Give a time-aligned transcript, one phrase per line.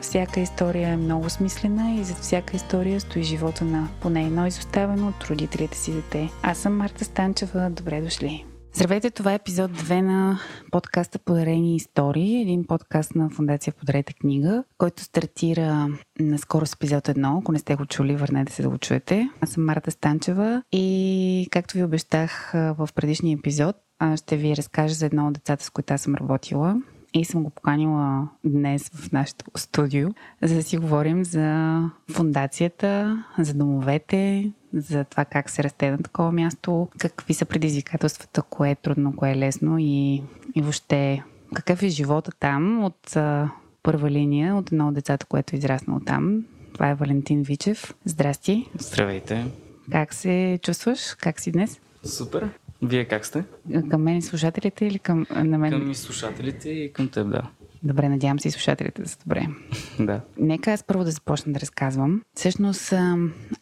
[0.00, 5.08] всяка история е много смислена и зад всяка история стои живота на поне едно изоставено
[5.08, 6.30] от родителите си дете.
[6.42, 7.70] Аз съм Марта Станчева.
[7.70, 8.44] Добре дошли!
[8.74, 10.38] Здравейте, това е епизод 2 на
[10.70, 15.88] подкаста Подарени истории, един подкаст на Фундация Подарете книга, който стартира
[16.20, 17.38] наскоро с епизод 1.
[17.40, 19.30] Ако не сте го чули, върнете се да го чуете.
[19.40, 23.76] Аз съм Марта Станчева и както ви обещах в предишния епизод,
[24.16, 26.76] ще ви разкажа за едно от децата, с които аз съм работила
[27.14, 30.08] и съм го поканила днес в нашето студио,
[30.42, 36.32] за да си говорим за фундацията, за домовете, за това как се расте на такова
[36.32, 40.22] място, какви са предизвикателствата, кое е трудно, кое е лесно и,
[40.54, 41.22] и въобще
[41.54, 43.50] какъв е живота там от а,
[43.82, 46.44] първа линия, от едно от децата, което е израснало там.
[46.72, 47.94] Това е Валентин Вичев.
[48.04, 48.68] Здрасти.
[48.78, 49.46] Здравейте.
[49.92, 51.14] Как се чувстваш?
[51.14, 51.80] Как си днес?
[52.04, 52.50] Супер.
[52.82, 53.44] Вие как сте?
[53.90, 55.70] Към мен и слушателите или към на мен?
[55.70, 57.42] Към и слушателите и към теб, да.
[57.82, 59.46] Добре, надявам се и слушателите да са добре.
[60.00, 60.20] да.
[60.38, 62.22] Нека аз първо да започна да разказвам.
[62.36, 62.92] Всъщност,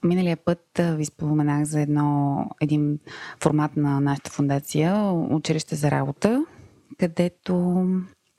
[0.04, 2.98] миналия път ви споменах за едно, един
[3.42, 6.44] формат на нашата фундация Училище за работа,
[6.98, 7.84] където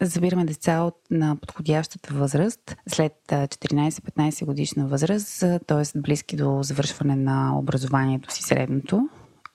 [0.01, 5.99] Забираме деца от, на подходящата възраст, след 14-15 годишна възраст, т.е.
[5.99, 9.09] близки до завършване на образованието си средното,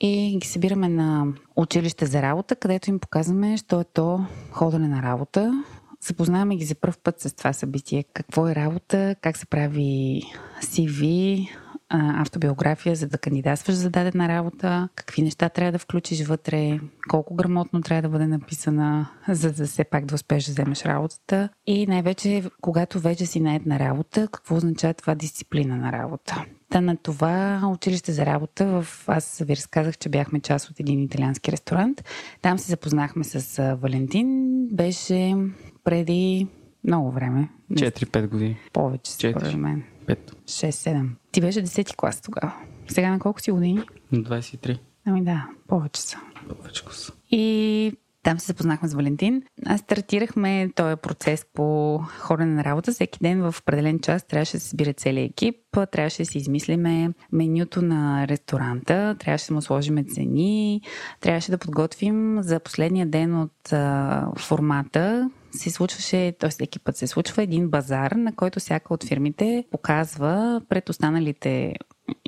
[0.07, 5.03] и ги събираме на училище за работа, където им показваме, що е то ходене на
[5.03, 5.65] работа.
[6.01, 8.05] Запознаваме ги за първ път с това събитие.
[8.15, 10.23] Какво е работа, как се прави
[10.63, 11.49] CV,
[11.95, 17.83] автобиография, за да кандидатстваш за дадена работа, какви неща трябва да включиш вътре, колко грамотно
[17.83, 21.48] трябва да бъде написана, за да все пак да успееш да вземеш работата.
[21.67, 26.45] И най-вече, когато вече си наед на работа, какво означава това дисциплина на работа.
[26.69, 29.05] Та на това училище за работа, в...
[29.07, 32.05] аз ви разказах, че бяхме част от един италиански ресторант.
[32.42, 34.58] Там се запознахме с Валентин.
[34.73, 35.36] Беше
[35.85, 36.48] преди
[36.85, 37.48] много време.
[37.73, 38.57] 4-5 години.
[38.73, 39.83] Повече, според мен.
[40.07, 40.19] 5.
[40.45, 41.08] 6-7.
[41.34, 42.52] Ти беше 10 клас тогава.
[42.89, 43.83] Сега на колко си години?
[44.12, 44.78] 23.
[45.06, 46.17] Ами да, повече са.
[46.48, 47.12] Повече са.
[47.30, 49.42] И там се запознахме с Валентин.
[49.67, 52.92] Аз стартирахме този процес по ходене на работа.
[52.92, 55.56] Всеки ден в определен час трябваше да се събира целият екип.
[55.92, 59.16] Трябваше да си измислиме менюто на ресторанта.
[59.18, 60.80] Трябваше да му сложиме цени.
[61.20, 66.51] Трябваше да подготвим за последния ден от а, формата, се случваше, т.е.
[66.51, 71.75] всеки път се случва един базар, на който всяка от фирмите показва пред останалите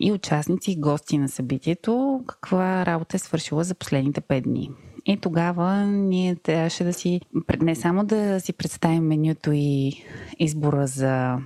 [0.01, 4.71] и участници, и гости на събитието, каква работа е свършила за последните 5 дни.
[5.07, 7.21] И тогава ние трябваше да си,
[7.61, 9.93] не само да си представим менюто и
[10.39, 11.39] избора за,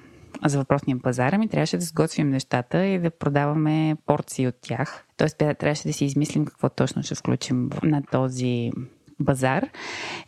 [0.47, 5.05] за въпросния пазар, ами трябваше да сготвим нещата и да продаваме порции от тях.
[5.17, 8.71] Тоест трябваше да си измислим какво точно ще включим на този
[9.21, 9.69] базар.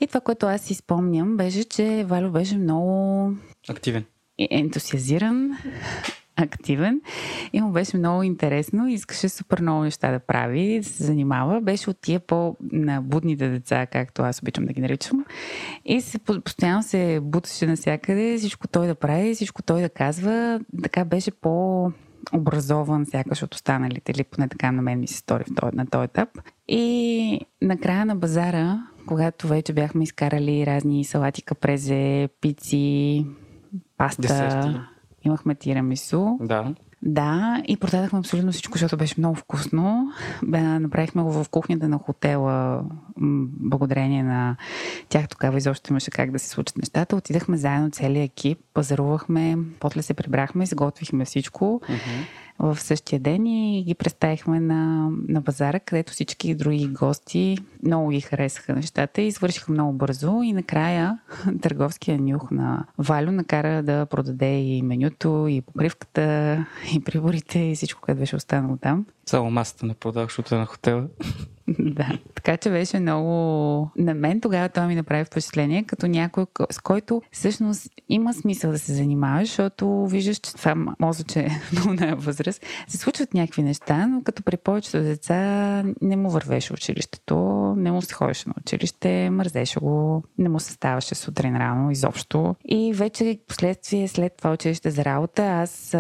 [0.01, 3.33] И това, което аз си спомням, беше, че Валю беше много...
[3.69, 4.05] Активен.
[4.51, 5.51] Ентусиазиран,
[6.37, 7.01] активен
[7.53, 8.89] и му беше много интересно.
[8.89, 11.61] Искаше супер много неща да прави, да се занимава.
[11.61, 15.25] Беше от тия по-будните деца, както аз обичам да ги наричам.
[15.85, 20.61] И се, постоянно се буташе навсякъде, всичко той да прави, всичко той да казва.
[20.83, 21.93] Така беше по
[22.33, 26.29] образован сякаш от останалите, или поне така на мен ми се стори на този етап.
[26.69, 33.27] И накрая на базара, когато вече бяхме изкарали разни салати, капрезе, пици,
[33.97, 34.81] паста, Десерти.
[35.25, 36.27] имахме тирамису.
[36.41, 36.75] Да.
[37.03, 40.13] Да, и продадахме абсолютно всичко, защото беше много вкусно.
[40.43, 42.85] Направихме го в кухнята на хотела,
[43.61, 44.57] благодарение на
[45.09, 47.17] тях тогава изобщо имаше как да се случат нещата.
[47.17, 51.81] Отидахме заедно целият екип, пазарувахме, после се прибрахме, изготвихме всичко.
[51.85, 52.27] Uh-huh
[52.59, 58.21] в същия ден и ги представихме на, на пазара, където всички други гости много ги
[58.21, 61.19] харесаха нещата и свършиха много бързо и накрая
[61.63, 68.01] търговския нюх на Валю накара да продаде и менюто, и покривката, и приборите, и всичко,
[68.01, 69.07] което беше останало там.
[69.27, 71.07] Само масата не продах, защото е на хотела.
[71.79, 73.91] да, така че беше много...
[73.97, 78.79] На мен тогава той ми направи впечатление, като някой, с който всъщност има смисъл да
[78.79, 83.63] се занимаваш, защото виждаш, че това може, че е много на възраст, се случват някакви
[83.63, 85.43] неща, но като при повечето деца
[86.03, 87.37] не му вървеше училището,
[87.77, 92.55] не му се ходеше на училище, мързеше го, не му се ставаше сутрин рано изобщо.
[92.69, 95.97] И вече последствие след това училище за работа, аз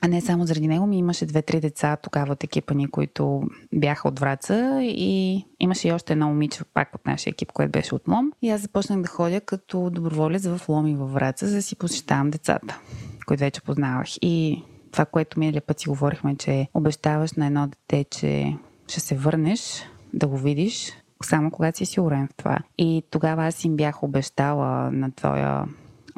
[0.00, 3.42] А не само заради него, ми имаше две-три деца тогава от екипа ни, които
[3.74, 7.94] бяха от Враца и имаше и още едно момиче пак от нашия екип, което беше
[7.94, 8.32] от Лом.
[8.42, 11.76] И аз започнах да ходя като доброволец в Лом и във Враца, за да си
[11.76, 12.80] посещавам децата,
[13.26, 14.06] които вече познавах.
[14.22, 14.62] И
[14.92, 18.56] това, което миналия път си говорихме, че обещаваш на едно дете, че
[18.88, 19.82] ще се върнеш
[20.12, 20.92] да го видиш,
[21.22, 22.58] само когато си сигурен в това.
[22.78, 25.64] И тогава аз им бях обещала на твоя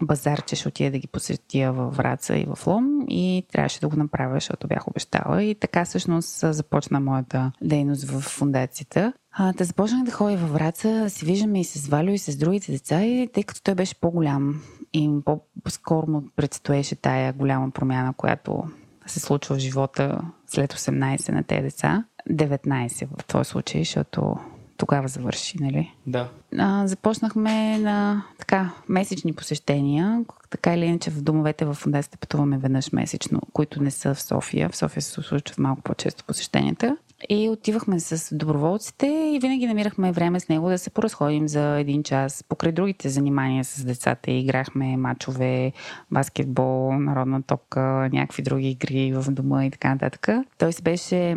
[0.03, 3.89] базар, че ще отида да ги посетя във Враца и в Лом и трябваше да
[3.89, 5.43] го направя, защото бях обещала.
[5.43, 9.13] И така всъщност започна моята дейност в фундацията.
[9.33, 12.73] А, да започнах да ходя във Враца, се виждаме и с Валю и с другите
[12.73, 14.63] деца, и тъй като той беше по-голям
[14.93, 18.65] и по-скоро му предстоеше тая голяма промяна, която
[19.07, 22.05] се случва в живота след 18 на тези деца.
[22.31, 24.37] 19 в този случай, защото
[24.77, 25.95] тогава завърши, нали?
[26.07, 26.29] Да.
[26.59, 30.25] А, започнахме на така месечни посещения.
[30.51, 34.69] Така или иначе в домовете в фундацията пътуваме веднъж месечно, които не са в София.
[34.69, 36.97] В София се случват малко по-често посещенията.
[37.29, 42.03] И отивахме с доброволците и винаги намирахме време с него да се поразходим за един
[42.03, 42.45] час.
[42.49, 45.73] Покрай другите занимания с децата играхме мачове,
[46.11, 47.81] баскетбол, народна топка,
[48.13, 50.29] някакви други игри в дома и така нататък.
[50.59, 51.37] Той се беше,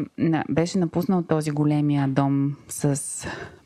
[0.49, 2.95] беше напуснал този големия дом с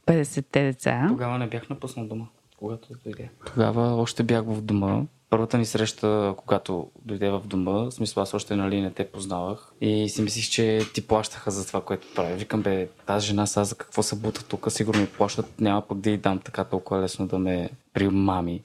[0.07, 1.05] 50-те деца.
[1.07, 2.25] Тогава не бях напуснал дома,
[2.57, 3.29] когато дойде.
[3.45, 5.01] Тогава още бях в дома
[5.33, 9.73] първата ни среща, когато дойде в дома, в смисъл аз още нали не те познавах
[9.81, 12.33] и си мислих, че ти плащаха за това, което прави.
[12.33, 15.97] Викам, бе, тази жена сега за какво се бута тук, сигурно ми плащат, няма пък
[15.97, 17.69] да й дам така толкова лесно да ме
[18.11, 18.61] мами.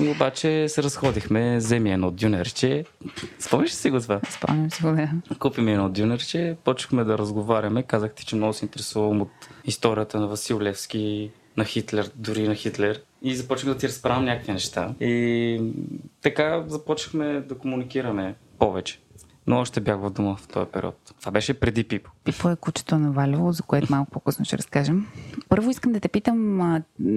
[0.00, 2.84] И обаче се разходихме, вземи едно дюнерче.
[3.38, 4.20] Спомниш ли си го това?
[4.30, 5.10] Спомням си го, да.
[5.38, 7.82] Купи ми едно дюнерче, почнахме да разговаряме.
[7.82, 9.30] Казах ти, че много се интересувам от
[9.64, 13.00] историята на Васил Левски, на Хитлер, дори на Хитлер.
[13.22, 14.94] И започнах да ти разправям някакви неща.
[15.00, 15.60] И
[16.22, 18.98] така започнахме да комуникираме повече.
[19.48, 21.14] Но още бях в дома в този период.
[21.20, 22.10] Това беше преди Пипо.
[22.24, 25.06] Пипо е кучето на Валево, за което малко по-късно ще разкажем.
[25.48, 26.60] Първо искам да те питам,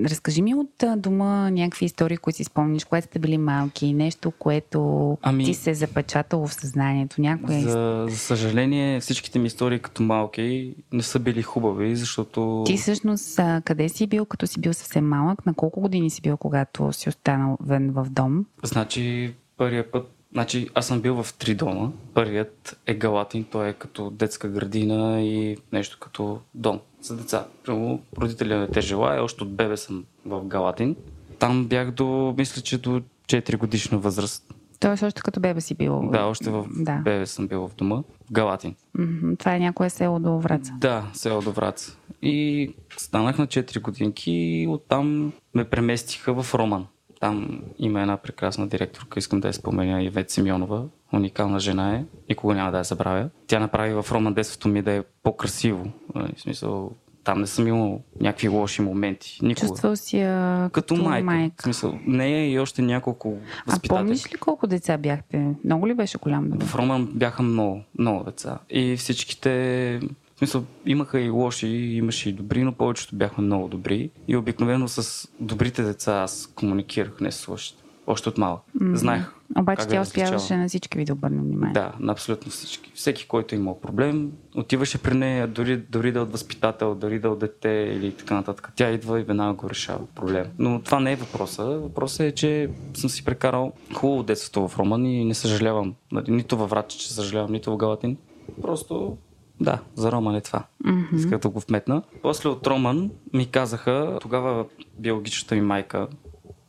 [0.05, 5.17] разкажи ми от дома някакви истории, които си спомниш, когато сте били малки, нещо, което
[5.21, 7.21] ами, ти се е запечатало в съзнанието.
[7.21, 7.61] Някоя...
[7.61, 12.63] За, за съжаление, всичките ми истории като малки не са били хубави, защото...
[12.65, 15.45] Ти всъщност къде си бил, като си бил съвсем малък?
[15.45, 18.45] На колко години си бил, когато си останал в дом?
[18.63, 21.89] Значи, първия път Значи, аз съм бил в три дома.
[22.13, 27.45] Първият е Галатин, той е като детска градина и нещо като дом за деца.
[27.65, 30.95] Прямо родителя не те желая, още от бебе съм в Галатин.
[31.39, 34.53] Там бях до, мисля, че до 4 годишна възраст.
[34.79, 36.09] Тоест още като бебе си бил?
[36.11, 36.95] Да, още в да.
[36.95, 37.95] бебе съм бил в дома.
[37.95, 38.75] В Галатин.
[38.97, 39.39] Mm-hmm.
[39.39, 40.73] Това е някое село до Враца?
[40.77, 41.97] Да, село до Враца.
[42.21, 46.87] И станах на 4 годинки и оттам ме преместиха в Роман.
[47.21, 50.83] Там има една прекрасна директорка, искам да я споменя, Ивет Симеонова.
[51.13, 53.29] Уникална жена е, никога няма да я забравя.
[53.47, 55.91] Тя направи в Роман детството ми да е по-красиво.
[56.15, 56.91] В смисъл,
[57.23, 59.39] там не съм имал някакви лоши моменти.
[59.41, 59.67] Никога.
[59.67, 61.25] Чувствал си я като, като майка.
[61.25, 61.55] майка.
[61.57, 63.97] В смисъл, нея и още няколко възпитатели.
[63.97, 65.55] А помниш ли колко деца бяхте?
[65.65, 66.49] Много ли беше голям?
[66.49, 66.65] Да?
[66.65, 68.57] В Роман бяха много, много деца.
[68.69, 69.99] И всичките
[70.41, 74.09] смисъл, имаха и лоши, имаше и добри, но повечето бяхме много добри.
[74.27, 77.83] И обикновено с добрите деца аз комуникирах, не с лошите.
[78.07, 78.61] Още от малък.
[78.79, 78.93] Mm-hmm.
[78.93, 79.33] Знаех.
[79.59, 81.73] Обаче тя успяваше на всички ви да обърне внимание.
[81.73, 82.91] Да, на абсолютно всички.
[82.95, 87.19] Всеки, който е имал проблем, отиваше при нея, дори, дори да е от възпитател, дори
[87.19, 88.71] да е от дете или така нататък.
[88.75, 90.45] Тя идва и веднага го решава проблем.
[90.59, 91.63] Но това не е въпроса.
[91.63, 95.95] Въпросът е, че съм си прекарал хубаво детството в Роман и не съжалявам.
[96.11, 98.17] Нали, нито във Врача, че съжалявам, нито в Галатин.
[98.61, 99.17] Просто
[99.61, 100.63] да, за Роман е това.
[100.85, 101.15] Mm-hmm.
[101.15, 102.01] Исках да го вметна.
[102.21, 104.65] После от Роман ми казаха, тогава
[104.99, 106.07] биологичната ми майка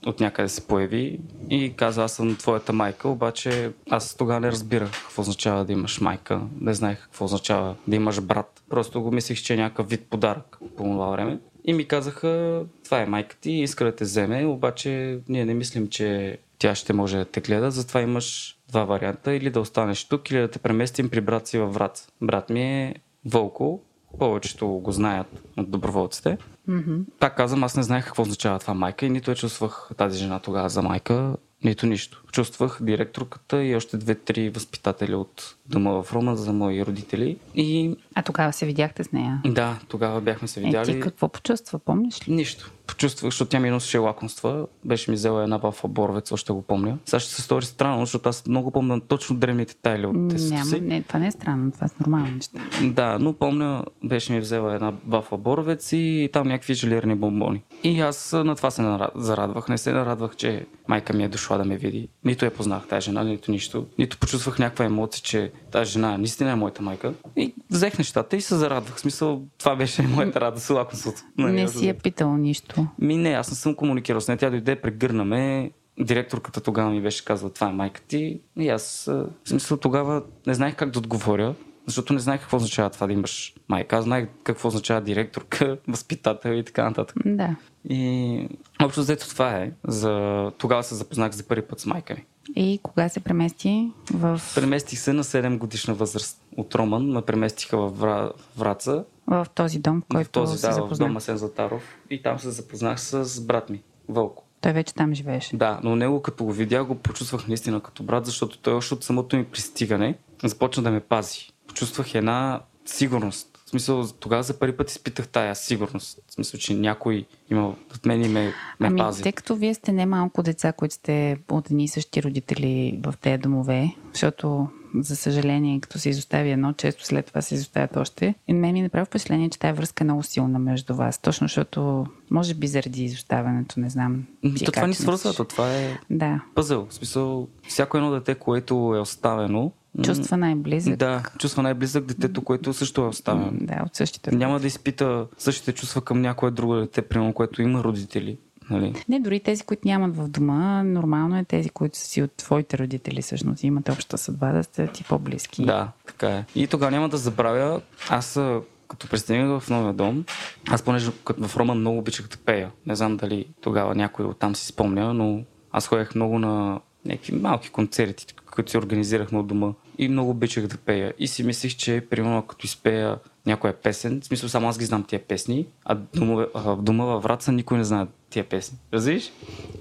[0.07, 1.21] от някъде се появи
[1.51, 6.01] и каза, аз съм твоята майка, обаче аз тогава не разбирах какво означава да имаш
[6.01, 8.63] майка, не знаех какво означава да имаш брат.
[8.71, 11.39] Просто го мислих, че е някакъв вид подарък по това време.
[11.65, 15.89] И ми казаха, това е майка ти, иска да те вземе, обаче ние не мислим,
[15.89, 19.35] че тя ще може да те гледа, затова имаш два варианта.
[19.35, 22.09] Или да останеш тук, или да те преместим при брат си във Враца.
[22.23, 23.81] Брат ми е Вълко,
[24.19, 25.27] повечето го знаят
[25.57, 26.39] от доброволците.
[26.69, 27.05] Mm-hmm.
[27.19, 30.39] Пак казвам, аз не знаех какво означава това майка и нито я чувствах тази жена
[30.39, 32.23] тогава за майка, нито нищо.
[32.33, 37.37] Чувствах директорката и още две-три възпитатели от дома в Рома за мои родители.
[37.55, 37.97] И...
[38.15, 39.41] А тогава се видяхте с нея?
[39.47, 40.91] Да, тогава бяхме се видяли.
[40.91, 42.33] Е, ти какво почувства, помниш ли?
[42.35, 42.71] Нищо.
[42.87, 44.67] Почувствах, защото тя ми носеше лакомства.
[44.85, 46.99] Беше ми взела една бафа боровец, още го помня.
[47.05, 50.67] Сега ще се стори странно, защото аз много помня точно древните тайли от тестото Няма,
[50.67, 50.81] си.
[50.81, 52.61] Не, това не е странно, това е нормално неща.
[52.83, 57.63] Да, но помня, беше ми взела една бафа боровец и там някакви желирани бомбони.
[57.85, 59.69] И аз на това се зарадвах.
[59.69, 62.09] Не се нарадвах, че майка ми е дошла да ме види.
[62.25, 63.87] Нито я познах тази жена, нито нищо.
[63.99, 67.15] Нито почувствах някаква емоция, че тази жена наистина е моята майка.
[67.37, 68.97] И взех нещата и се зарадвах.
[68.97, 71.23] В смисъл, това беше моята радост, лакомството.
[71.39, 72.87] Нали, не си е питал нищо.
[72.99, 74.39] Ми не, аз не съм комуникирал с нея.
[74.39, 75.71] Тя дойде, прегърна ме,
[76.01, 78.41] директорката тогава ми беше казала, това е майка ти.
[78.59, 79.05] И аз,
[79.45, 81.55] в смисъл, тогава не знаех как да отговоря,
[81.87, 83.97] защото не знаех какво означава това да имаш майка.
[83.97, 87.17] Аз знаех какво означава директорка, възпитател и така нататък.
[87.25, 87.57] Да.
[87.89, 88.49] И
[88.83, 89.73] общо взето това е.
[89.89, 90.53] За...
[90.59, 92.25] Тогава се запознах за първи път с майка ми.
[92.57, 94.41] И кога се премести в...
[94.55, 97.07] Преместих се на 7 годишна възраст от Роман.
[97.07, 98.33] Ме преместиха в Вра...
[98.57, 99.05] Враца.
[99.27, 101.09] В този дом, в който в този, се да, запознах.
[101.09, 101.83] в дома Сен Златаров.
[102.11, 104.45] И там се запознах с брат ми, Вълко.
[104.61, 105.57] Той вече там живееше.
[105.57, 109.05] Да, но него като го видях, го почувствах наистина като брат, защото той още от
[109.05, 111.52] самото ми пристигане започна да ме пази.
[111.73, 113.49] Почувствах една сигурност.
[113.67, 116.19] В смисъл, тогава за първи път изпитах тая сигурност.
[116.29, 119.23] В смисъл, че някой има от мен и ме, ме ами, пази.
[119.23, 123.39] Тъй като вие сте немалко деца, които сте от едни и същи родители в тези
[123.39, 128.35] домове, защото за съжаление, като се изостави едно, често след това се изоставят още.
[128.49, 131.19] И мен ми направи впечатление, че тази връзка е много силна между вас.
[131.19, 134.25] Точно защото, може би заради изоставянето, не знам.
[134.65, 136.41] То това ни свързва, то това е да.
[136.55, 136.87] пъзел.
[136.91, 139.73] В смисъл, всяко едно дете, което е оставено,
[140.03, 140.97] Чувства най-близък.
[140.97, 143.51] Да, чувства най-близък детето, което също е оставено.
[143.53, 144.31] Да, от същите.
[144.31, 144.47] Родители.
[144.47, 148.39] Няма да изпита същите чувства към някое друго дете, примерно, което има родители.
[148.71, 149.05] Нали?
[149.09, 152.79] Не, дори тези, които нямат в дома, нормално е тези, които са си от твоите
[152.79, 155.65] родители, всъщност имат обща съдба, да сте ти по-близки.
[155.65, 156.45] Да, така е.
[156.55, 158.41] И тогава няма да забравя, аз
[158.89, 160.25] като пристигнах в новия дом,
[160.71, 162.71] аз понеже като в Рома много обичах да пея.
[162.87, 167.37] Не знам дали тогава някой от там си спомня, но аз ходех много на някакви
[167.37, 171.15] малки концерти, които си организирахме от дома и много обичах да пея.
[171.19, 175.05] И си мислих, че примерно като изпея някоя песен, в смисъл само аз ги знам
[175.05, 178.79] тия песни, а дома, в дома във Враца никой не знае тия песни.
[178.93, 179.33] Разбираш?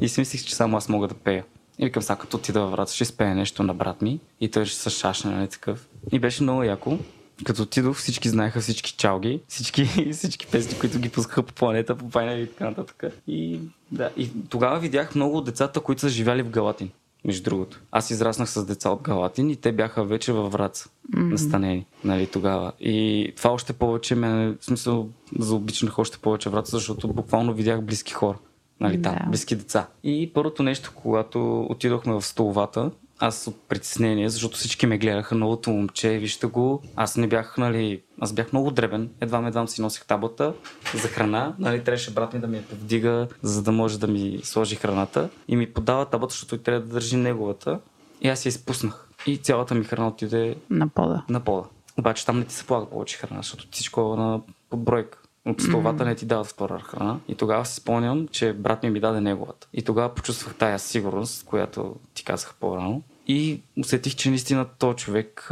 [0.02, 1.46] И си мислих, че само аз мога да пея.
[1.80, 4.66] И викам, сега като отида във Враца, ще изпея нещо на брат ми и той
[4.66, 5.88] ще се шашне, нали такъв.
[6.12, 6.98] И беше много яко.
[7.44, 12.10] Като отидох, всички знаеха всички чалги, всички, всички песни, които ги пускаха по планета, по
[12.10, 13.04] пайна и така нататък.
[13.28, 13.60] И,
[13.92, 16.90] да, и тогава видях много от децата, които са живяли в Галатин
[17.26, 17.82] между другото.
[17.92, 21.32] Аз израснах с деца от Галатин и те бяха вече във Враца, mm-hmm.
[21.32, 22.72] настанени, нали, тогава.
[22.80, 25.10] И това още повече ме, в смисъл,
[25.40, 28.38] заобичнах още повече Враца, защото буквално видях близки хора,
[28.80, 29.30] нали, там, да.
[29.30, 29.88] близки деца.
[30.04, 35.70] И първото нещо, когато отидохме в столовата, аз от притеснение, защото всички ме гледаха, новото
[35.70, 36.82] момче, вижте го.
[36.96, 40.54] Аз не бях, нали, аз бях много дребен, едва едва си носих таблата
[40.96, 44.40] за храна, нали, трябваше брат ми да ми я повдига, за да може да ми
[44.44, 47.80] сложи храната и ми подава таблата, защото той трябва да държи неговата.
[48.22, 49.08] И аз я изпуснах.
[49.28, 51.24] И цялата ми храна отиде на пода.
[51.30, 51.64] На пода.
[52.00, 55.18] Обаче там не ти се полага повече храна, защото всичко е на подбройка.
[55.46, 56.08] От столовата mm-hmm.
[56.08, 57.20] не ти дават втора храна.
[57.28, 59.68] И тогава си спомням, че брат ми ми даде неговата.
[59.74, 63.02] И тогава почувствах тая сигурност, която ти казах по-рано.
[63.28, 65.50] И усетих, че наистина този човек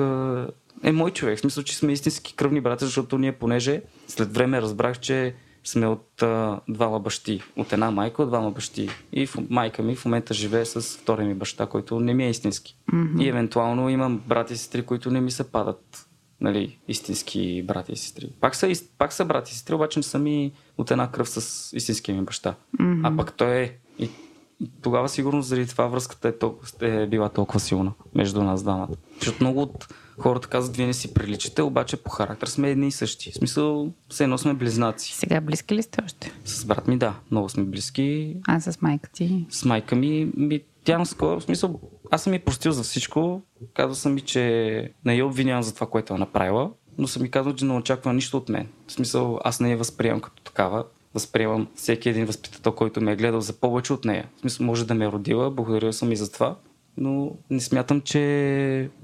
[0.83, 1.37] е мой човек.
[1.37, 5.87] В смисъл, че сме истински кръвни брата, защото ние понеже след време разбрах, че сме
[5.87, 7.41] от а, двама бащи.
[7.55, 8.89] От една майка, от двама бащи.
[9.11, 12.29] И в, майка ми в момента живее с втория ми баща, който не ми е
[12.29, 12.77] истински.
[12.93, 13.23] Mm-hmm.
[13.23, 16.05] И евентуално имам брати и сестри, които не ми се падат.
[16.41, 18.31] Нали, истински брати и сестри.
[18.39, 21.69] Пак са, пак са брати и сестри, обаче не са ми от една кръв с
[21.77, 22.55] истинския ми баща.
[22.79, 23.01] Mm-hmm.
[23.03, 23.77] А пък той е.
[23.99, 24.09] И
[24.81, 28.89] тогава сигурно заради това връзката е, толкова, е била толкова силна между нас двамата.
[29.19, 29.87] Защото много от
[30.17, 33.31] хората казват, вие не си приличате, обаче по характер сме едни и същи.
[33.31, 35.13] В смисъл, все едно сме близнаци.
[35.13, 36.31] Сега близки ли сте още?
[36.45, 37.13] С брат ми, да.
[37.31, 38.37] Много сме близки.
[38.47, 39.45] А с майка ти?
[39.49, 41.79] С майка ми, ми тя наскоро, в смисъл,
[42.11, 43.41] аз съм ми простил за всичко.
[43.73, 47.31] Казал съм ми, че не я обвинявам за това, което е направила, но съм ми
[47.31, 48.67] казал, че не очаква нищо от мен.
[48.87, 53.15] В смисъл, аз не я възприемам като такава възприемам всеки един възпитател, който ме е
[53.15, 54.29] гледал за повече от нея.
[54.37, 56.55] В смисъл, може да ме е родила, благодаря съм и за това,
[56.97, 58.21] но не смятам, че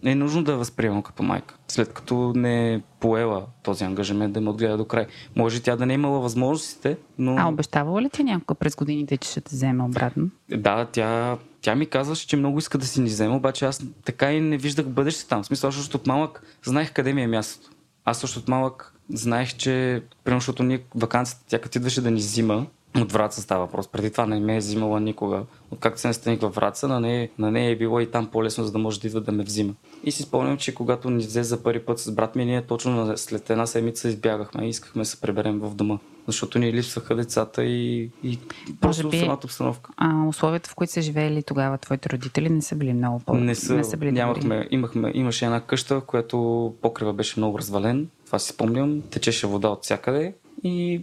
[0.03, 1.57] е нужно да я възприемам като майка.
[1.67, 5.07] След като не е поела този ангажимент да ме отгледа до край.
[5.35, 7.35] Може тя да не е имала възможностите, но...
[7.37, 10.29] А обещавала ли ти някога през годините, че ще те вземе обратно?
[10.49, 14.33] Да, тя, тя ми казваше, че много иска да си ни вземе, обаче аз така
[14.33, 15.43] и не виждах бъдеще там.
[15.43, 17.69] В смисъл, защото от малък знаех къде ми е мястото.
[18.05, 22.17] Аз също от малък знаех, че, примерно, защото ние вакансията, тя като идваше да ни
[22.17, 22.65] взима,
[23.01, 23.87] от Враца става въпрос.
[23.87, 25.43] Преди това не ме е взимала никога.
[25.71, 28.71] Откакто се настаних във Враца, на нея, на нея е било и там по-лесно, за
[28.71, 29.73] да може да идва да ме взима.
[30.03, 33.17] И си спомням, че когато ни взе за първи път с брат ми, ние точно
[33.17, 35.97] след една седмица избягахме и искахме да се преберем в дома.
[36.27, 38.39] Защото ни липсваха децата и, и
[38.81, 39.91] просто би, самата обстановка.
[39.97, 43.55] А условията, в които са живеели тогава твоите родители, не са били много по Не
[43.55, 48.07] са, не са били нямахме, имахме, имаше една къща, която покрива беше много развален.
[48.25, 49.01] Това си спомням.
[49.01, 51.01] Течеше вода от всякъде и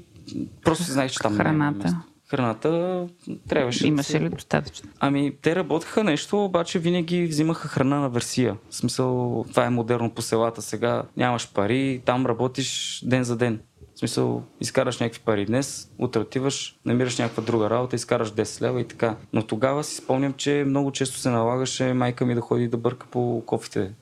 [0.64, 2.02] Просто знаеш, че там Храната.
[2.30, 3.06] Храната
[3.48, 3.86] трябваше.
[3.86, 4.90] Имаше да ли достатъчно?
[5.00, 8.56] Ами, те работеха нещо, обаче винаги взимаха храна на версия.
[8.70, 11.02] В смисъл, това е модерно по селата сега.
[11.16, 13.60] Нямаш пари, там работиш ден за ден.
[13.94, 18.80] В смисъл, изкараш някакви пари днес, утре отиваш, намираш някаква друга работа, изкараш 10 лева
[18.80, 19.16] и така.
[19.32, 23.06] Но тогава си спомням, че много често се налагаше майка ми да ходи да бърка
[23.10, 23.92] по кофите.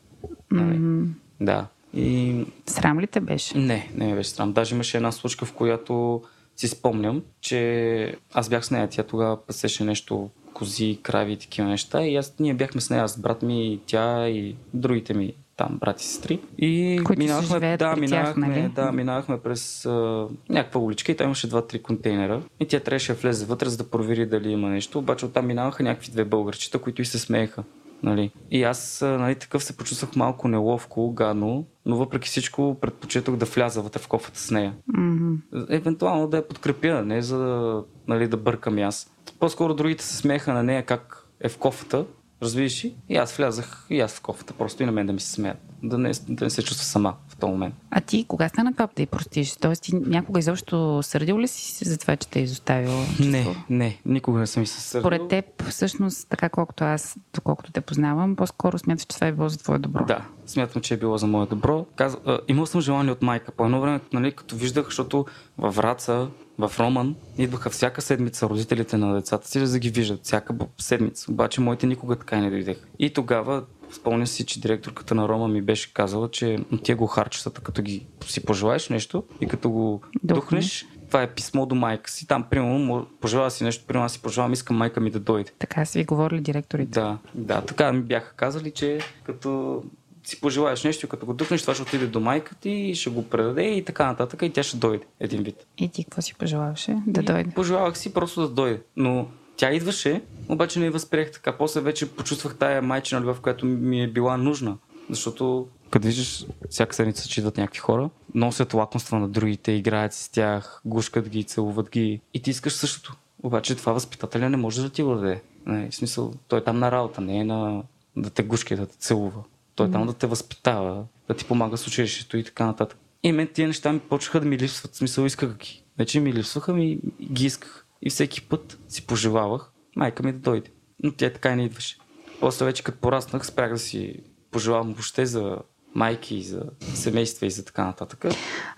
[0.50, 1.06] М,
[1.40, 1.66] Да.
[1.94, 3.58] И Срам ли те беше?
[3.58, 4.52] не, не ме беше срам.
[4.52, 6.22] Даже имаше една случка, в която
[6.56, 8.88] си спомням, че аз бях с нея.
[8.88, 12.02] Тя тогава пасеше нещо, кози, крави и такива неща.
[12.02, 16.04] И аз, ние бяхме с нея, с брат ми, тя и другите ми там брати
[16.04, 16.40] и сестри.
[16.58, 18.68] И Които минавахме, да, при тях, минавахме, нали?
[18.68, 22.42] да, минавахме през а, някаква уличка и там имаше два-три контейнера.
[22.60, 24.98] И тя трябваше да влезе вътре, за да провери дали има нещо.
[24.98, 27.64] Обаче оттам минаваха някакви две българчета, които и се смееха.
[28.02, 28.30] Нали.
[28.50, 33.82] И аз нали, такъв се почувствах малко неловко, гадно, но въпреки всичко предпочитах да вляза
[33.82, 34.74] вътре в кофата с нея.
[34.86, 35.34] Мгм.
[35.68, 39.10] Евентуално да я подкрепя, не за да, нали, да бъркам и аз.
[39.38, 42.04] По-скоро другите се смееха на нея как е в кофата,
[42.42, 42.96] разбираш ли?
[43.08, 45.58] И аз влязах и аз в кофата, просто и на мен да ми се смеят.
[45.82, 47.74] Да не, да не се чувства сама този момент.
[47.90, 49.56] А ти кога стана това да й простиш?
[49.56, 52.92] Тоест ти някога изобщо сърдил ли си се за това, че те е изоставил?
[53.20, 55.02] Не, не, никога не съм и се сърдил.
[55.02, 59.48] Според теб, всъщност, така колкото аз, доколкото те познавам, по-скоро смяташ, че това е било
[59.48, 60.04] за твое добро.
[60.04, 61.86] Да, смятам, че е било за мое добро.
[61.96, 62.16] Каз...
[62.26, 63.52] а, имал съм желание от майка.
[63.52, 65.26] По едно време, нали, като виждах, защото
[65.58, 66.28] във Враца,
[66.58, 70.20] в Роман, идваха всяка седмица родителите на децата си за да ги виждат.
[70.22, 71.32] Всяка седмица.
[71.32, 72.86] Обаче моите никога така не дойдеха.
[72.98, 77.60] И тогава спомня си, че директорката на Рома ми беше казала, че тия го харчетата,
[77.60, 80.86] като ги си пожелаеш нещо и като го Духнеш.
[81.06, 82.26] това е писмо до майка си.
[82.26, 85.52] Там, примерно, пожела си нещо, примерно аз си пожелавам, искам майка ми да дойде.
[85.58, 87.00] Така са ви говорили директорите.
[87.00, 89.82] Да, да, така ми бяха казали, че като
[90.24, 93.28] си пожелаеш нещо, и като го духнеш, това ще отиде до майка ти, ще го
[93.28, 95.66] предаде и така нататък и тя ще дойде един вид.
[95.78, 96.96] И ти какво си пожелаваше?
[97.06, 97.50] Да И дойде.
[97.50, 98.82] Пожелавах си просто да дойде.
[98.96, 99.26] Но
[99.60, 101.56] тя идваше, обаче не я възприех така.
[101.56, 104.76] После вече почувствах тая майчина любов, която ми е била нужна.
[105.10, 110.28] Защото като виждаш всяка седмица, че идват някакви хора, носят лакомства на другите, играят с
[110.28, 113.16] тях, гушкат ги, целуват ги и ти искаш същото.
[113.42, 115.42] Обаче това възпитателя не може да ти го даде.
[115.66, 117.82] Не, в смисъл, той е там на работа, не е на
[118.16, 119.42] да те гушки, да те целува.
[119.74, 122.98] Той е там да те възпитава, да ти помага с училището и така нататък.
[123.22, 124.92] И мен тия неща ми почнаха да ми липсват.
[124.92, 125.82] В смисъл исках ги.
[125.98, 127.86] Не, че ми липсваха, ми ги исках.
[128.02, 130.70] И всеки път си пожелавах майка ми да дойде.
[131.02, 131.98] Но тя така и не идваше.
[132.40, 134.14] После вече като пораснах, спрях да си
[134.50, 135.58] пожелавам въобще за
[135.94, 136.62] майки, и за
[136.94, 138.24] семейства и за така нататък.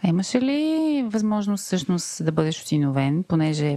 [0.03, 3.77] А имаше ли възможност всъщност да бъдеш осиновен, понеже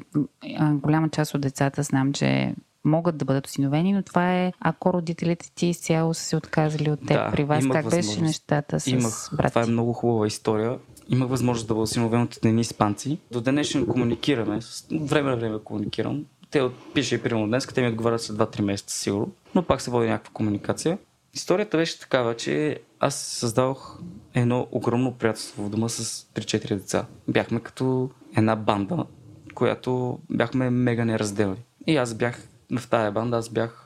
[0.71, 5.51] голяма част от децата знам, че могат да бъдат осиновени, но това е ако родителите
[5.55, 7.07] ти изцяло са се отказали от теб.
[7.07, 10.77] Да, При вас как беше нещата с Имах, брат това е много хубава история.
[11.09, 13.17] Имах възможност да бъда осиновен от едни испанци.
[13.31, 16.25] До днешен комуникираме, с- време на време комуникирам.
[16.51, 16.61] Те
[16.93, 20.07] пише и примерно днес, те ми отговарят след 2-3 месеца сигурно, но пак се води
[20.09, 20.97] някаква комуникация.
[21.33, 23.97] Историята беше такава, че аз създавах
[24.33, 27.05] едно огромно приятелство в дома с 3-4 деца.
[27.27, 29.05] Бяхме като една банда,
[29.53, 31.57] която бяхме мега неразделни.
[31.87, 33.85] И аз бях в тая банда, аз бях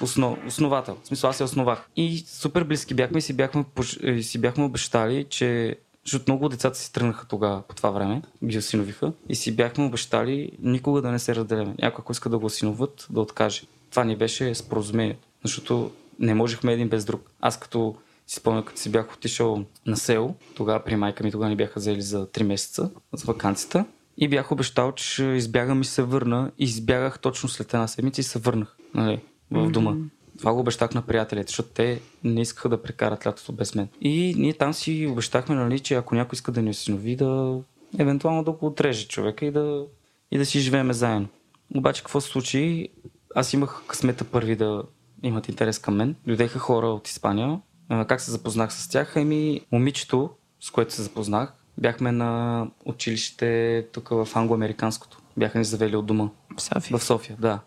[0.00, 0.96] основ, основател.
[1.02, 1.88] В смисъл, аз се основах.
[1.96, 3.64] И супер близки бяхме и си бяхме,
[4.02, 5.76] е, си бяхме обещали, че
[6.08, 10.50] защото много децата си тръгнаха тогава по това време, ги осиновиха и си бяхме обещали
[10.62, 11.74] никога да не се разделяме.
[11.82, 13.62] Някой, ако иска да го осиноват, да откаже.
[13.90, 17.30] Това ни беше споразумението, защото не можехме един без друг.
[17.40, 17.94] Аз като
[18.26, 21.80] си спомня, като си бях отишъл на село, тогава при майка ми, тогава ни бяха
[21.80, 23.84] взели за 3 месеца за вакансията
[24.16, 26.50] и бях обещал, че избягам и се върна.
[26.58, 29.96] И избягах точно след една седмица и се върнах нали, в дома.
[30.38, 33.88] Това го обещах на приятелите, защото те не искаха да прекарат лятото без мен.
[34.00, 37.60] И ние там си обещахме, нали, че ако някой иска да ни осинови, да
[37.98, 39.86] евентуално да го отреже човека и да,
[40.30, 41.28] и да си живееме заедно.
[41.76, 42.88] Обаче какво се случи?
[43.34, 44.82] Аз имах късмета първи да
[45.22, 46.14] имат интерес към мен.
[46.26, 47.60] Дойдеха хора от Испания.
[48.08, 49.16] Как се запознах с тях?
[49.16, 55.17] Ами, момичето, с което се запознах, бяхме на училище тук в англо-американското.
[55.38, 56.28] Бяха ни завели от дома.
[56.56, 56.98] В София.
[56.98, 57.60] В София, да.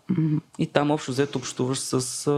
[0.58, 2.30] И там общо взето общуваш с, а,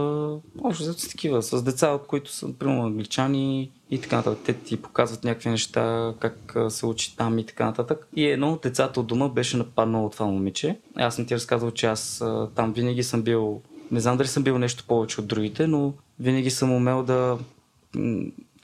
[0.63, 4.39] общо взето с такива, с деца, от които са, примерно, англичани и така нататък.
[4.45, 8.07] Те ти показват някакви неща, как се учи там и така нататък.
[8.15, 10.79] И едно от децата от дома беше нападнало това момиче.
[10.95, 14.43] Аз съм ти разказал, че аз а, там винаги съм бил, не знам дали съм
[14.43, 17.37] бил нещо повече от другите, но винаги съм умел да,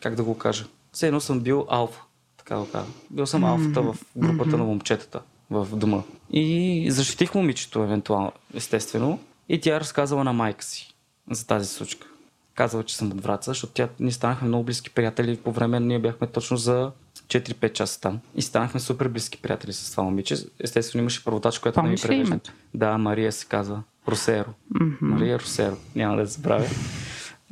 [0.02, 2.02] как да го кажа, все едно съм бил алфа,
[2.38, 2.92] така го кажа.
[3.10, 6.04] Бил съм алфата в групата на момчетата в дома.
[6.30, 9.20] И защитих момичето, евентуално, естествено.
[9.50, 10.96] И тя разказала на майка си
[11.32, 12.08] за тази случка.
[12.56, 15.38] казала, че съм от Враца, защото тя, ние станахме много близки приятели.
[15.38, 16.92] По време ние бяхме точно за
[17.28, 18.20] 4-5 часа там.
[18.36, 20.36] И станахме супер близки приятели с това момиче.
[20.60, 22.52] Естествено имаше преводач, която Помниш ли ми превежда.
[22.74, 23.84] Да, Мария се казва.
[24.08, 24.50] Росеро.
[24.70, 24.96] Мгм.
[25.02, 25.78] Мария Росеро.
[25.96, 26.68] Няма да забравя.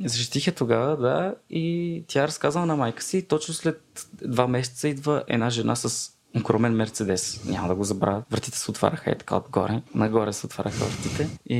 [0.04, 3.22] Защитих я тогава, да, и тя разказала на майка си.
[3.28, 7.44] Точно след два месеца идва една жена с огромен Мерцедес.
[7.44, 8.22] Няма да го забравя.
[8.30, 9.82] Вратите се отваряха и така отгоре.
[9.94, 11.28] Нагоре се отваряха вратите.
[11.46, 11.56] И,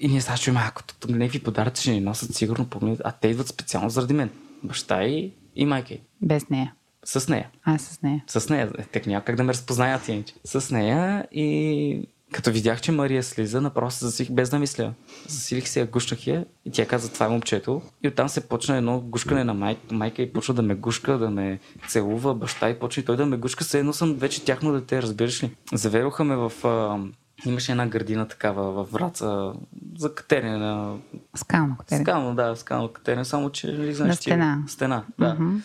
[0.00, 3.28] и ние сега чуем, ако тук някакви подаръци ще ни носят сигурно помни, а те
[3.28, 4.30] идват специално заради мен.
[4.62, 6.00] Баща и, и майка й.
[6.22, 6.74] Без нея.
[7.04, 7.50] С нея.
[7.64, 8.24] А, с нея.
[8.26, 8.72] С нея.
[8.92, 10.34] Те няма как да ме разпознаят иначе.
[10.44, 14.92] С нея и като видях, че Мария слиза, направо се засих без да мисля.
[15.28, 17.82] Засилих се, я гушнах я и тя каза, това е момчето.
[18.02, 19.76] И оттам се почна едно гушкане на май...
[19.90, 23.26] майка и почна да ме гушка, да ме целува баща и почна и той да
[23.26, 23.64] ме гушка.
[23.64, 25.56] Все едно съм вече тяхно дете, разбираш ли?
[25.72, 26.52] Завероха ме в...
[26.64, 26.98] А...
[27.46, 29.52] Имаше една градина такава във Враца
[29.98, 30.96] за катерене на...
[31.36, 32.04] Скално катерене.
[32.04, 33.66] Скално, да, скално катерене, само че...
[33.66, 34.62] Нали, знаеш, На ти- стена.
[34.68, 35.34] Стена, да.
[35.34, 35.56] Мгм.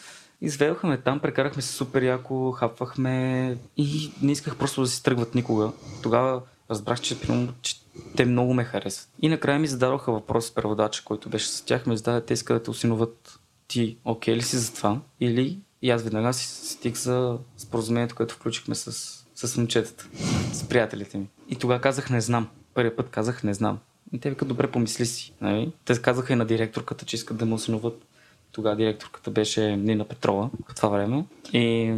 [0.41, 5.35] Изведохме ме там, прекарахме се супер яко, хапвахме и не исках просто да си тръгват
[5.35, 5.71] никога.
[6.03, 7.17] Тогава разбрах, че,
[7.61, 7.75] че
[8.17, 9.09] те много ме харесват.
[9.21, 12.57] И накрая ми зададоха въпрос с преводача, който беше с тях, ми зададе, те искат
[12.57, 15.01] да те осиноват ти, окей ли си за това?
[15.19, 18.91] Или и аз веднага си стих за споразумението, което включихме с,
[19.35, 20.07] с момчетата,
[20.53, 21.27] с приятелите ми.
[21.49, 22.47] И тогава казах не знам.
[22.73, 23.79] Първият път казах не знам.
[24.13, 25.33] И те викат, добре, помисли си.
[25.41, 25.71] Нали?
[25.85, 28.05] Те казаха и на директорката, че искат да ме осиноват.
[28.51, 31.25] Тогава директорката беше Нина Петрова по това време.
[31.53, 31.93] И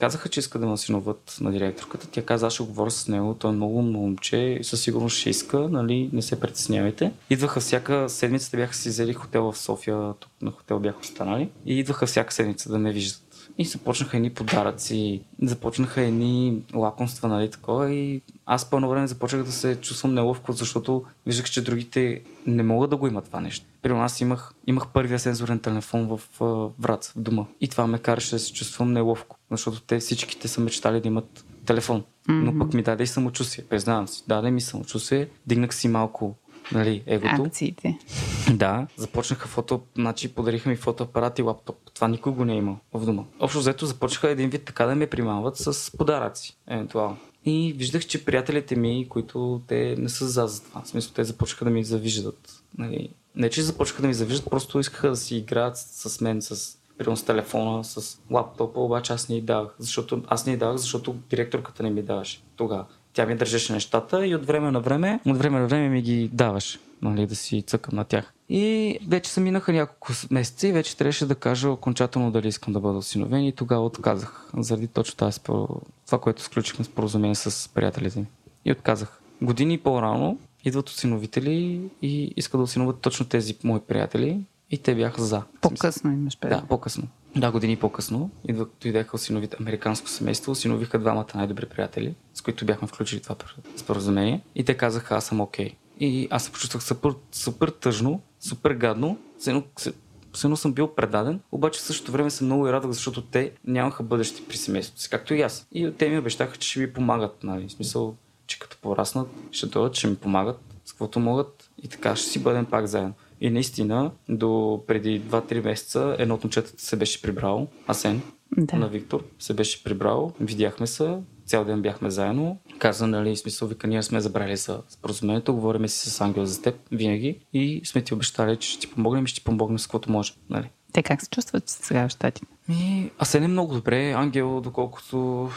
[0.00, 2.08] казаха, че иска да ме осиноват на директорката.
[2.10, 5.58] Тя каза, аз ще говоря с него, той е много момче със сигурност ще иска,
[5.58, 7.12] нали, не се притеснявайте.
[7.30, 11.78] Идваха всяка седмица, бяха си взели хотел в София, тук на хотел бяха останали и
[11.78, 13.29] идваха всяка седмица да ме виждат.
[13.58, 17.92] И започнаха едни подаръци, започнаха едни лакомства, нали, такова.
[17.92, 22.62] И аз по едно време започнах да се чувствам неловко, защото виждах, че другите не
[22.62, 23.66] могат да го имат това нещо.
[23.82, 26.44] Примерно аз имах, имах първия сензорен телефон в а,
[26.80, 27.44] Враца, в дома.
[27.60, 31.44] И това ме караше да се чувствам неловко, защото те всичките са мечтали да имат
[31.66, 32.04] телефон.
[32.28, 33.64] Но пък ми даде и самочувствие.
[33.64, 34.24] Признавам си.
[34.28, 35.28] Даде ми самочувствие.
[35.46, 36.34] Дигнах си малко
[36.72, 37.42] нали, егото.
[37.42, 37.98] Акциите.
[38.54, 41.76] Да, започнаха фото, значи подариха ми фотоапарат и лаптоп.
[41.94, 43.22] Това никой го не е имал в дома.
[43.40, 47.16] Общо взето започнаха един вид така да ме примамват с подаръци, евентуално.
[47.44, 51.24] И виждах, че приятелите ми, които те не са за за това, в смисъл те
[51.24, 52.62] започнаха да ми завиждат.
[52.78, 53.08] Нали?
[53.36, 57.16] Не, че започнаха да ми завиждат, просто искаха да си играят с мен, с примерно
[57.16, 59.74] с телефона, с лаптопа, обаче аз не й давах.
[59.78, 62.86] Защото, аз не й давах, защото директорката не ми даваше тогава.
[63.12, 66.30] Тя ми държеше нещата и от време на време, от време на време ми ги
[66.32, 68.32] даваш, нали, да си цъкам на тях.
[68.48, 72.80] И вече са минаха няколко месеца и вече трябваше да кажа окончателно дали искам да
[72.80, 74.44] бъда осиновен и тогава отказах.
[74.56, 78.26] Заради точно тази това, което сключихме споразумение с приятелите ми.
[78.64, 79.20] И отказах.
[79.42, 85.22] Години по-рано идват осиновители и искат да осиноват точно тези мои приятели и те бяха
[85.22, 85.42] за.
[85.60, 86.68] По-късно имаш Да, предвид.
[86.68, 87.08] по-късно.
[87.36, 88.30] Да, години по-късно.
[88.48, 93.36] Идват, дойдеха осиновите американско семейство, осиновиха двамата най-добри приятели, с които бяхме включили това
[93.76, 94.40] споразумение.
[94.54, 95.74] И те казаха, аз съм окей.
[96.00, 99.18] И аз се почувствах супер, супер тъжно, супер гадно.
[99.38, 103.52] Все едно- съм бил предаден, обаче в същото време се много и радвах, защото те
[103.64, 105.66] нямаха бъдеще при семейството си, както и аз.
[105.72, 107.38] И те ми обещаха, че ще ми помагат.
[107.42, 107.68] Нали?
[107.68, 108.14] В смисъл,
[108.46, 112.42] че като пораснат, ще дойдат, ще ми помагат с каквото могат и така ще си
[112.42, 113.14] бъдем пак заедно.
[113.40, 118.22] И наистина, до преди 2-3 месеца, едно от момчетата се беше прибрал, Асен,
[118.56, 118.76] Да.
[118.76, 122.58] на Виктор, се беше прибрал, видяхме се, цял ден бяхме заедно.
[122.78, 126.74] Каза, нали, смисъл, вика, ние сме забрали за споразумението, говориме си с Ангел за теб,
[126.92, 130.12] винаги, и сме ти обещали, че ще ти помогнем и ще ти помогнем с каквото
[130.12, 130.32] може.
[130.50, 130.70] Нали.
[130.92, 132.46] Те как се чувстват сега в щатите?
[132.68, 135.48] И Асен е много добре, Ангел, доколкото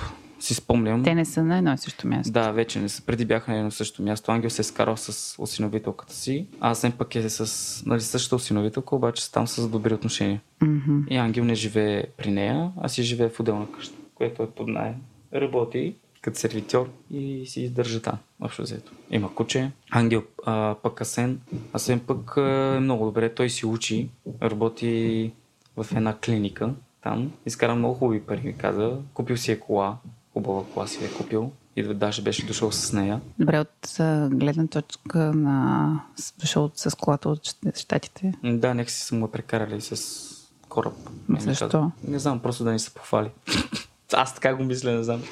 [0.43, 1.03] си спомням.
[1.03, 2.31] Те не са на едно и също място.
[2.31, 3.05] Да, вече не са.
[3.05, 4.31] Преди бяха на едно също място.
[4.31, 8.95] Ангел се е скарал с осиновителката си, а Асен пък е с нали, същата осиновителка,
[8.95, 10.41] обаче са там с добри отношения.
[10.61, 10.99] Мгм.
[11.09, 14.67] И Ангел не живее при нея, а си живее в отделна къща, което е под
[14.67, 14.95] найем.
[15.33, 18.91] Работи като сервитьор и си издържа там, общо взето.
[19.11, 19.71] Има куче.
[19.91, 21.39] Ангел а, пък Асен.
[21.73, 23.33] Асен пък е много добре.
[23.33, 24.09] Той си учи,
[24.41, 25.31] работи
[25.77, 27.31] в една клиника там.
[27.45, 28.97] Изкара много хубави пари, ми каза.
[29.13, 29.97] Купил си е кола.
[30.33, 31.51] Хубава кола си е купил.
[31.75, 33.21] И даже беше дошъл с нея.
[33.39, 33.97] Добре, от
[34.29, 35.99] гледна точка на
[36.39, 37.39] дошъл с колата от
[37.75, 38.33] щатите.
[38.43, 39.95] Да, нека си са му я прекарали с
[40.69, 40.93] кораб.
[41.27, 41.69] Ме ми Защо?
[41.69, 41.91] каза.
[42.07, 43.29] Не знам, просто да ни се похвали.
[44.13, 45.23] Аз така го мисля, не знам.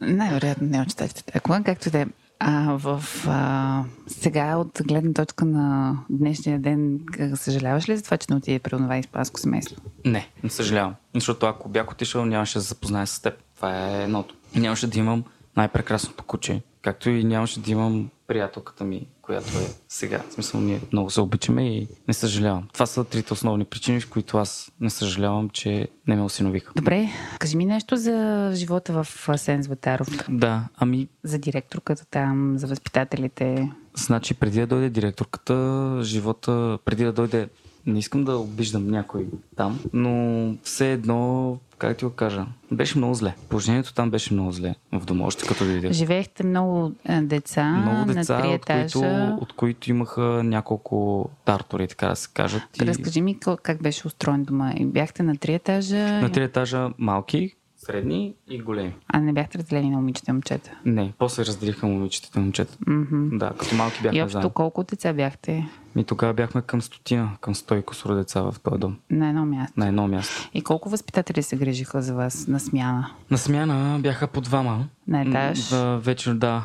[0.00, 1.32] Най-вероятно не от щатите.
[1.34, 2.06] Ако както и да е.
[2.38, 7.00] А, в, а, сега от гледна точка на днешния ден,
[7.34, 9.76] съжаляваш ли за това, че не отиде при това испанско семейство?
[10.04, 10.94] Не, не съжалявам.
[11.14, 13.43] Защото ако бях отишъл, нямаше да се запозная с теб.
[13.64, 14.34] Това е едното.
[14.54, 15.24] Нямаше да имам
[15.56, 20.22] най-прекрасното куче, Както и нямаше да имам приятелката ми, която е сега.
[20.28, 22.68] В смисъл, ние много се обичаме и не съжалявам.
[22.72, 26.72] Това са трите основни причини, в които аз не съжалявам, че не ме осиновиха.
[26.76, 30.08] Добре, кажи ми нещо за живота в Асен Златаров.
[30.28, 31.08] Да, ами...
[31.22, 33.70] За директорката там, за възпитателите.
[33.96, 37.48] Значи, преди да дойде директорката, живота, преди да дойде
[37.86, 40.14] не искам да обиждам някой там, но
[40.62, 43.34] все едно, как ти го кажа, беше много зле.
[43.48, 45.92] Положението там беше много зле в дома, още като дойде.
[45.92, 46.92] Живеехте много
[47.22, 49.00] деца, много деца на три от, които,
[49.34, 52.62] от които имаха няколко тартори, така да се кажат.
[52.82, 54.72] И Разкажи ми как- беше устроен дома.
[54.72, 58.94] И Бяхте на три етажа, на три етажа малки, средни и големи.
[59.08, 60.70] а не бяхте разделени на момичета и момчета.
[60.84, 62.76] Не, после разделиха момичетата и момчета.
[62.86, 63.38] Мгм.
[63.38, 64.50] Да, като малки И бяхме общо заедно.
[64.50, 68.78] колко деца бяхте И тогава бяхме към стотина, към сто и кусора деца в този
[68.80, 68.96] дом.
[69.10, 69.80] на едно място?
[69.80, 70.48] На едно място.
[70.54, 73.10] И колко възпитатели се грижиха за вас на смяна?
[73.30, 74.84] На смяна бяха по двама.
[75.08, 75.70] На етаж?
[75.72, 76.64] М, вечер, да.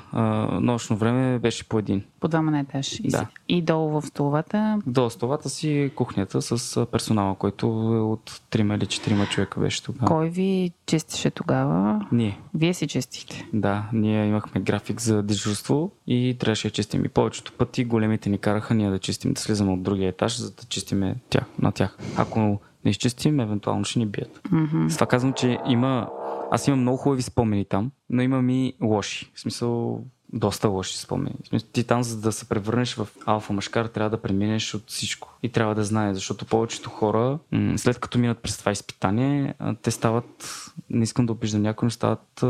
[0.61, 2.03] Нощно време беше по един.
[2.19, 2.99] По двама на етаж.
[2.99, 3.27] И, Да.
[3.49, 4.79] и долу в столовата.
[4.87, 10.05] До столата си кухнята с персонала, който е от 3 или 4 човека беше тогава.
[10.07, 12.05] Кой ви чистеше тогава?
[12.11, 12.39] Ние.
[12.53, 13.47] Вие си чистихте.
[13.53, 17.05] Да, ние имахме график за дежурство и трябваше да чистим.
[17.05, 20.51] И повечето пъти големите ни караха ние да чистим, да слизаме от другия етаж, за
[20.51, 21.97] да чистиме тях, на тях.
[22.17, 24.41] Ако не изчистим, евентуално ще ни бият.
[24.51, 24.89] Мгм.
[24.89, 26.10] С това казвам, че има...
[26.51, 29.32] Аз имам много хубави спомени там, но имам и лоши.
[29.34, 30.03] В смисъл,
[30.34, 31.36] доста лоши спомени.
[31.71, 35.38] Ти там, за да се превърнеш в алфа машкар, трябва да преминеш от всичко.
[35.43, 37.39] И трябва да знаеш, защото повечето хора,
[37.75, 42.43] след като минат през това изпитание, те стават, не искам да обиждам някой, но стават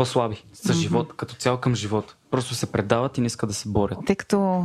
[0.00, 2.16] по-слаби с живот, като цяло към живота.
[2.30, 3.98] Просто се предават и не искат да се борят.
[4.06, 4.64] Тъй като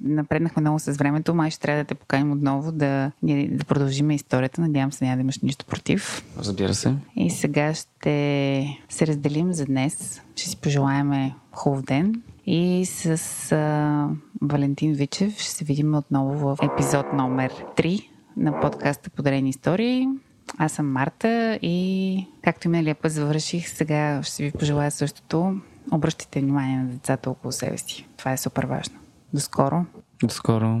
[0.00, 4.60] напреднахме много с времето, май ще трябва да те поканим отново да, да продължим историята.
[4.60, 6.24] Надявам се няма да имаш нищо против.
[6.38, 6.94] Разбира се.
[7.16, 10.22] И сега ще се разделим за днес.
[10.36, 12.22] Ще си пожелаеме хубав ден.
[12.46, 13.06] И с
[13.52, 14.08] а,
[14.42, 20.08] Валентин Вичев ще се видим отново в епизод номер 3 на подкаста Подарени истории.
[20.58, 25.60] Аз съм Марта и както и миналия път завърших, сега ще ви пожелая същото.
[25.92, 28.06] Обръщайте внимание на децата около себе си.
[28.16, 28.98] Това е супер важно.
[29.34, 29.84] До скоро!
[30.22, 30.80] До скоро.